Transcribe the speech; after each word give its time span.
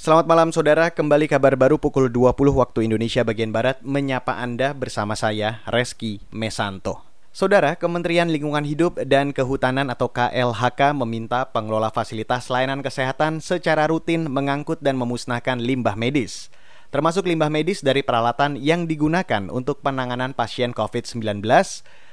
Selamat 0.00 0.24
malam 0.24 0.48
saudara, 0.48 0.88
kembali 0.88 1.28
kabar 1.28 1.60
baru 1.60 1.76
pukul 1.76 2.08
20 2.08 2.32
waktu 2.56 2.88
Indonesia 2.88 3.20
bagian 3.20 3.52
Barat 3.52 3.84
menyapa 3.84 4.32
Anda 4.32 4.72
bersama 4.72 5.12
saya, 5.12 5.60
Reski 5.68 6.24
Mesanto. 6.32 7.04
Saudara, 7.36 7.76
Kementerian 7.76 8.32
Lingkungan 8.32 8.64
Hidup 8.64 8.96
dan 9.04 9.36
Kehutanan 9.36 9.92
atau 9.92 10.08
KLHK 10.08 10.96
meminta 10.96 11.44
pengelola 11.52 11.92
fasilitas 11.92 12.48
layanan 12.48 12.80
kesehatan 12.80 13.44
secara 13.44 13.92
rutin 13.92 14.24
mengangkut 14.24 14.80
dan 14.80 14.96
memusnahkan 14.96 15.60
limbah 15.60 16.00
medis 16.00 16.48
termasuk 16.90 17.22
limbah 17.30 17.48
medis 17.48 17.86
dari 17.86 18.02
peralatan 18.02 18.58
yang 18.58 18.90
digunakan 18.90 19.46
untuk 19.46 19.78
penanganan 19.78 20.34
pasien 20.34 20.74
COVID-19 20.74 21.38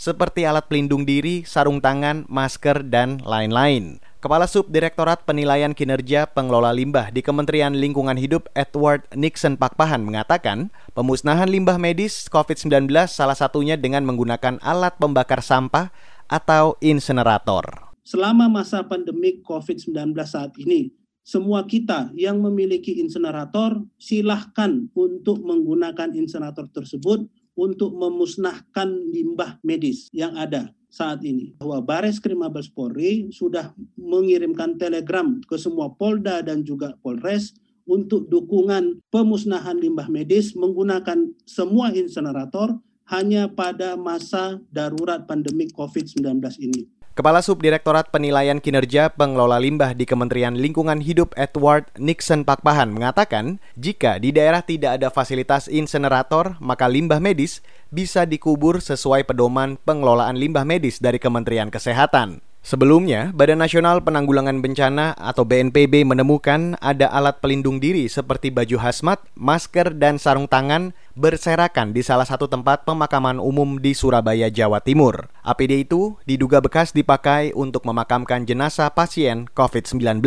seperti 0.00 0.48
alat 0.48 0.64
pelindung 0.64 1.04
diri, 1.04 1.44
sarung 1.44 1.84
tangan, 1.84 2.24
masker, 2.24 2.88
dan 2.88 3.20
lain-lain. 3.20 4.00
Kepala 4.24 4.48
Subdirektorat 4.48 5.28
Penilaian 5.28 5.76
Kinerja 5.76 6.24
Pengelola 6.24 6.72
Limbah 6.72 7.12
di 7.12 7.20
Kementerian 7.20 7.76
Lingkungan 7.76 8.16
Hidup 8.16 8.48
Edward 8.56 9.04
Nixon 9.12 9.60
Pakpahan 9.60 10.00
mengatakan, 10.00 10.72
pemusnahan 10.96 11.52
limbah 11.52 11.76
medis 11.76 12.32
COVID-19 12.32 12.88
salah 13.12 13.36
satunya 13.36 13.76
dengan 13.76 14.08
menggunakan 14.08 14.56
alat 14.64 14.96
pembakar 14.96 15.44
sampah 15.44 15.92
atau 16.32 16.80
insenerator. 16.80 17.92
Selama 18.00 18.48
masa 18.48 18.80
pandemi 18.88 19.44
COVID-19 19.44 20.16
saat 20.24 20.56
ini, 20.56 20.96
semua 21.20 21.68
kita 21.68 22.08
yang 22.16 22.40
memiliki 22.40 22.96
insenerator 23.04 23.84
silahkan 24.00 24.88
untuk 24.96 25.44
menggunakan 25.44 26.16
insenerator 26.16 26.64
tersebut 26.72 27.28
untuk 27.60 27.92
memusnahkan 27.92 28.88
limbah 29.12 29.60
medis 29.60 30.08
yang 30.16 30.32
ada 30.40 30.72
saat 30.88 31.20
ini 31.20 31.52
bahwa 31.60 31.84
Bares 31.84 32.16
Krim 32.16 32.40
Mabes 32.40 32.72
Polri 32.72 33.28
sudah 33.28 33.76
mengirimkan 34.00 34.80
telegram 34.80 35.44
ke 35.44 35.60
semua 35.60 35.92
Polda 35.92 36.40
dan 36.40 36.64
juga 36.64 36.96
Polres 37.04 37.52
untuk 37.84 38.32
dukungan 38.32 39.04
pemusnahan 39.12 39.76
limbah 39.76 40.08
medis 40.08 40.56
menggunakan 40.56 41.36
semua 41.44 41.92
insenerator 41.92 42.80
hanya 43.12 43.50
pada 43.50 43.98
masa 43.98 44.62
darurat 44.72 45.26
pandemi 45.26 45.68
COVID-19 45.68 46.40
ini. 46.62 46.99
Kepala 47.10 47.42
Subdirektorat 47.42 48.14
Penilaian 48.14 48.62
Kinerja 48.62 49.10
Pengelola 49.10 49.58
Limbah 49.58 49.98
di 49.98 50.06
Kementerian 50.06 50.54
Lingkungan 50.54 51.02
Hidup 51.02 51.34
Edward 51.34 51.90
Nixon 51.98 52.46
Pakpahan 52.46 52.86
mengatakan, 52.94 53.58
jika 53.74 54.22
di 54.22 54.30
daerah 54.30 54.62
tidak 54.62 55.02
ada 55.02 55.10
fasilitas 55.10 55.66
insenerator, 55.66 56.54
maka 56.62 56.86
limbah 56.86 57.18
medis 57.18 57.66
bisa 57.90 58.30
dikubur 58.30 58.78
sesuai 58.78 59.26
pedoman 59.26 59.74
pengelolaan 59.82 60.38
limbah 60.38 60.62
medis 60.62 61.02
dari 61.02 61.18
Kementerian 61.18 61.74
Kesehatan. 61.74 62.46
Sebelumnya, 62.60 63.32
Badan 63.32 63.64
Nasional 63.64 64.04
Penanggulangan 64.04 64.60
Bencana 64.60 65.16
atau 65.16 65.48
BNPB 65.48 66.04
menemukan 66.04 66.76
ada 66.84 67.08
alat 67.08 67.40
pelindung 67.40 67.80
diri 67.80 68.04
seperti 68.04 68.52
baju 68.52 68.76
hazmat, 68.76 69.16
masker, 69.32 69.96
dan 69.96 70.20
sarung 70.20 70.44
tangan 70.44 70.92
berserakan 71.16 71.96
di 71.96 72.04
salah 72.04 72.28
satu 72.28 72.52
tempat 72.52 72.84
pemakaman 72.84 73.40
umum 73.40 73.80
di 73.80 73.96
Surabaya, 73.96 74.52
Jawa 74.52 74.84
Timur. 74.84 75.32
APD 75.40 75.88
itu 75.88 76.20
diduga 76.28 76.60
bekas 76.60 76.92
dipakai 76.92 77.56
untuk 77.56 77.88
memakamkan 77.88 78.44
jenazah 78.44 78.92
pasien 78.92 79.48
COVID-19. 79.56 80.20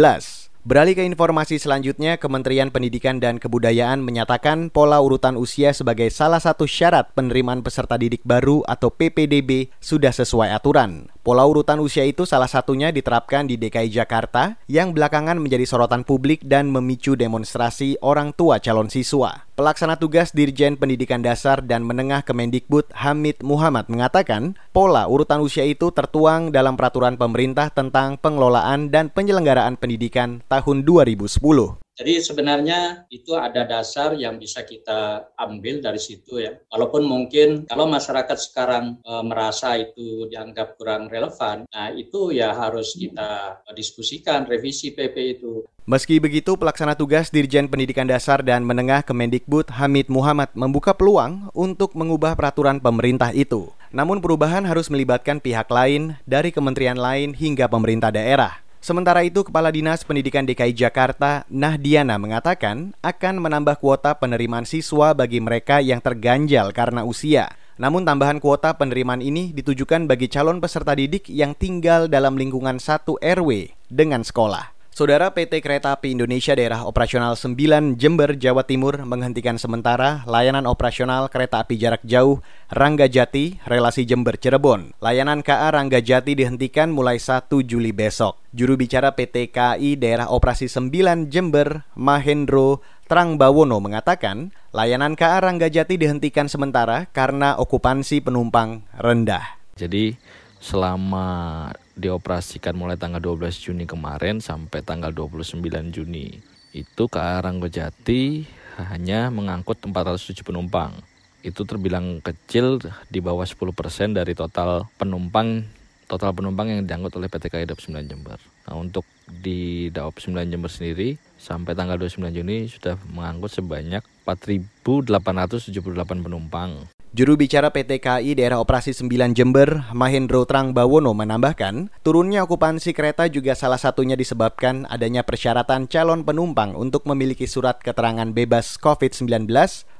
Beralih 0.64 0.96
ke 0.96 1.04
informasi 1.04 1.60
selanjutnya, 1.60 2.16
Kementerian 2.16 2.72
Pendidikan 2.72 3.20
dan 3.20 3.36
Kebudayaan 3.36 4.00
menyatakan 4.00 4.72
pola 4.72 5.04
urutan 5.04 5.36
usia 5.36 5.76
sebagai 5.76 6.08
salah 6.08 6.40
satu 6.40 6.64
syarat 6.64 7.12
penerimaan 7.12 7.60
peserta 7.60 8.00
didik 8.00 8.24
baru 8.24 8.64
atau 8.64 8.88
PPDB 8.88 9.76
sudah 9.84 10.16
sesuai 10.16 10.56
aturan. 10.56 11.12
Pola 11.20 11.44
urutan 11.44 11.84
usia 11.84 12.08
itu 12.08 12.24
salah 12.24 12.48
satunya 12.48 12.96
diterapkan 12.96 13.44
di 13.44 13.60
DKI 13.60 13.92
Jakarta 13.92 14.56
yang 14.72 14.96
belakangan 14.96 15.36
menjadi 15.36 15.68
sorotan 15.68 16.08
publik 16.08 16.40
dan 16.48 16.72
memicu 16.72 17.20
demonstrasi 17.20 18.00
orang 18.00 18.32
tua 18.32 18.64
calon 18.64 18.88
siswa. 18.88 19.44
Pelaksana 19.54 20.02
tugas 20.02 20.34
Dirjen 20.34 20.82
Pendidikan 20.82 21.22
Dasar 21.22 21.62
dan 21.62 21.86
Menengah 21.86 22.26
Kemendikbud 22.26 22.90
Hamid 22.90 23.46
Muhammad 23.46 23.86
mengatakan, 23.86 24.58
pola 24.74 25.06
urutan 25.06 25.46
usia 25.46 25.62
itu 25.62 25.94
tertuang 25.94 26.50
dalam 26.50 26.74
peraturan 26.74 27.22
pemerintah 27.22 27.70
tentang 27.70 28.18
pengelolaan 28.18 28.90
dan 28.90 29.14
penyelenggaraan 29.14 29.78
pendidikan 29.78 30.42
tahun 30.50 30.82
2010. 30.90 31.83
Jadi 31.94 32.26
sebenarnya 32.26 33.06
itu 33.14 33.38
ada 33.38 33.70
dasar 33.70 34.18
yang 34.18 34.42
bisa 34.42 34.66
kita 34.66 35.30
ambil 35.38 35.78
dari 35.78 36.02
situ 36.02 36.42
ya. 36.42 36.58
Walaupun 36.74 37.06
mungkin 37.06 37.70
kalau 37.70 37.86
masyarakat 37.86 38.34
sekarang 38.34 38.98
e, 39.06 39.14
merasa 39.22 39.78
itu 39.78 40.26
dianggap 40.26 40.74
kurang 40.82 41.06
relevan, 41.06 41.70
nah 41.70 41.94
itu 41.94 42.34
ya 42.34 42.50
harus 42.58 42.98
kita 42.98 43.62
diskusikan 43.78 44.50
revisi 44.50 44.90
PP 44.90 45.16
itu. 45.38 45.62
Meski 45.86 46.18
begitu, 46.18 46.56
pelaksana 46.56 46.98
tugas 46.98 47.30
Dirjen 47.30 47.70
Pendidikan 47.70 48.08
Dasar 48.08 48.42
dan 48.42 48.64
Menengah 48.64 49.04
Kemendikbud 49.04 49.68
Hamid 49.78 50.08
Muhammad 50.08 50.50
membuka 50.56 50.96
peluang 50.96 51.52
untuk 51.52 51.94
mengubah 51.94 52.34
peraturan 52.40 52.80
pemerintah 52.80 53.36
itu. 53.36 53.70
Namun 53.94 54.24
perubahan 54.24 54.66
harus 54.66 54.90
melibatkan 54.90 55.38
pihak 55.38 55.70
lain 55.70 56.18
dari 56.26 56.50
kementerian 56.50 56.98
lain 56.98 57.36
hingga 57.36 57.70
pemerintah 57.70 58.10
daerah. 58.10 58.63
Sementara 58.84 59.24
itu, 59.24 59.48
Kepala 59.48 59.72
Dinas 59.72 60.04
Pendidikan 60.04 60.44
DKI 60.44 60.76
Jakarta, 60.76 61.48
Nahdiana, 61.48 62.20
mengatakan 62.20 62.92
akan 63.00 63.40
menambah 63.40 63.80
kuota 63.80 64.12
penerimaan 64.20 64.68
siswa 64.68 65.16
bagi 65.16 65.40
mereka 65.40 65.80
yang 65.80 66.04
terganjal 66.04 66.76
karena 66.76 67.08
usia. 67.08 67.48
Namun 67.80 68.04
tambahan 68.04 68.44
kuota 68.44 68.76
penerimaan 68.76 69.24
ini 69.24 69.56
ditujukan 69.56 70.04
bagi 70.04 70.28
calon 70.28 70.60
peserta 70.60 71.00
didik 71.00 71.32
yang 71.32 71.56
tinggal 71.56 72.12
dalam 72.12 72.36
lingkungan 72.36 72.76
satu 72.76 73.16
RW 73.24 73.72
dengan 73.88 74.20
sekolah. 74.20 74.73
Saudara 74.94 75.34
PT 75.34 75.66
Kereta 75.66 75.90
Api 75.90 76.14
Indonesia 76.14 76.54
Daerah 76.54 76.86
Operasional 76.86 77.34
9 77.34 77.98
Jember, 77.98 78.38
Jawa 78.38 78.62
Timur 78.62 79.02
menghentikan 79.02 79.58
sementara 79.58 80.22
layanan 80.30 80.70
operasional 80.70 81.34
kereta 81.34 81.66
api 81.66 81.82
jarak 81.82 82.06
jauh 82.06 82.46
Rangga 82.70 83.10
Jati, 83.10 83.58
relasi 83.66 84.06
Jember 84.06 84.38
Cirebon. 84.38 84.94
Layanan 85.02 85.42
KA 85.42 85.74
Rangga 85.74 85.98
Jati 85.98 86.38
dihentikan 86.38 86.94
mulai 86.94 87.18
1 87.18 87.50
Juli 87.66 87.90
besok. 87.90 88.38
Juru 88.54 88.78
bicara 88.78 89.18
PT 89.18 89.50
KAI 89.50 89.98
Daerah 89.98 90.30
Operasi 90.30 90.70
9 90.70 90.94
Jember, 91.26 91.90
Mahendro 91.98 92.86
Trangbawono 93.10 93.82
mengatakan, 93.82 94.54
layanan 94.78 95.18
KA 95.18 95.42
Rangga 95.42 95.74
Jati 95.74 95.98
dihentikan 95.98 96.46
sementara 96.46 97.10
karena 97.10 97.58
okupansi 97.58 98.22
penumpang 98.22 98.86
rendah. 99.02 99.58
Jadi 99.74 100.14
selama 100.62 101.66
dioperasikan 101.94 102.74
mulai 102.74 102.98
tanggal 102.98 103.22
12 103.22 103.70
Juni 103.70 103.86
kemarin 103.86 104.42
sampai 104.42 104.82
tanggal 104.82 105.14
29 105.14 105.62
Juni 105.94 106.42
itu 106.74 107.04
ke 107.06 107.22
Ranggojati 107.22 108.50
hanya 108.90 109.30
mengangkut 109.30 109.78
407 109.78 110.42
penumpang. 110.42 110.98
Itu 111.46 111.70
terbilang 111.70 112.18
kecil 112.26 112.82
di 113.14 113.22
bawah 113.22 113.46
10% 113.46 114.18
dari 114.18 114.34
total 114.34 114.90
penumpang 114.98 115.70
total 116.08 116.36
penumpang 116.36 116.70
yang 116.70 116.86
diangkut 116.86 117.18
oleh 117.18 117.26
PT 117.26 117.50
KAI 117.50 117.66
Daop 117.66 117.82
9 117.82 118.06
Jember. 118.06 118.38
Nah, 118.70 118.78
untuk 118.78 119.02
di 119.26 119.90
Daop 119.90 120.22
9 120.22 120.46
Jember 120.46 120.70
sendiri 120.70 121.18
sampai 121.42 121.74
tanggal 121.74 121.98
29 121.98 122.38
Juni 122.38 122.70
sudah 122.70 123.02
mengangkut 123.10 123.50
sebanyak 123.50 124.06
4.878 124.22 126.22
penumpang. 126.22 126.93
Juru 127.14 127.38
bicara 127.38 127.70
PT 127.70 128.02
KAI 128.02 128.34
Daerah 128.34 128.58
Operasi 128.58 128.90
9 128.90 129.38
Jember, 129.38 129.86
Mahendro 129.94 130.50
Trangbawono 130.50 131.14
menambahkan, 131.14 131.94
turunnya 132.02 132.42
okupansi 132.42 132.90
kereta 132.90 133.30
juga 133.30 133.54
salah 133.54 133.78
satunya 133.78 134.18
disebabkan 134.18 134.90
adanya 134.90 135.22
persyaratan 135.22 135.86
calon 135.86 136.26
penumpang 136.26 136.74
untuk 136.74 137.06
memiliki 137.06 137.46
surat 137.46 137.78
keterangan 137.86 138.26
bebas 138.34 138.82
COVID-19 138.82 139.46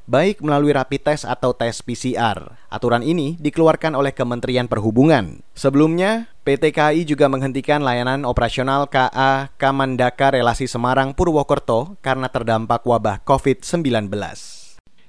baik 0.10 0.42
melalui 0.42 0.74
rapid 0.74 1.14
test 1.14 1.30
atau 1.30 1.54
tes 1.54 1.86
PCR. 1.86 2.58
Aturan 2.74 3.06
ini 3.06 3.38
dikeluarkan 3.38 3.94
oleh 3.94 4.10
Kementerian 4.18 4.66
Perhubungan. 4.66 5.46
Sebelumnya, 5.54 6.34
PT 6.42 6.74
KAI 6.74 7.06
juga 7.06 7.30
menghentikan 7.30 7.86
layanan 7.86 8.26
operasional 8.26 8.90
KA 8.90 9.54
Kamandaka 9.62 10.34
Relasi 10.34 10.66
Semarang 10.66 11.14
Purwokerto 11.14 11.94
karena 12.02 12.26
terdampak 12.26 12.82
wabah 12.82 13.22
COVID-19. 13.22 14.10